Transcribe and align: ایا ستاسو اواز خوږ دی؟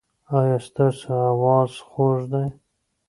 ایا 0.37 0.57
ستاسو 0.67 1.09
اواز 1.31 1.71
خوږ 1.87 2.19
دی؟ 2.31 2.47